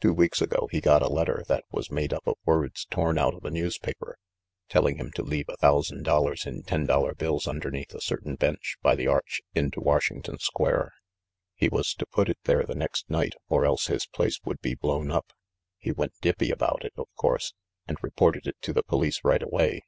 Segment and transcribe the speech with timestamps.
[0.00, 3.34] Two weeks ago he got a letter that was made up of words torn out
[3.34, 4.16] of a newspaper,
[4.68, 8.36] telling him to leave a thous and dollars in ten dollar bills underneath a certain
[8.36, 10.92] bench by the arch into Washington Square.
[11.56, 14.76] He was to put it there the next night, or else his place would be
[14.76, 15.32] blown up.
[15.80, 17.52] He went dippy about it, of course,
[17.88, 19.80] and re ported it to the police right away.